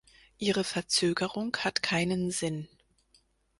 Ihre 0.39 0.63
Verzögerung 0.63 1.55
hat 1.57 1.83
keinen 1.83 2.31
Sinn. 2.31 2.67